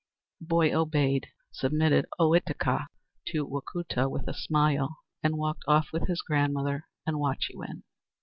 [0.39, 2.87] The boy obeyed, submitted Ohitika
[3.27, 7.83] to Wacoota with a smile, and walked off with his grandmother and Wahchewin.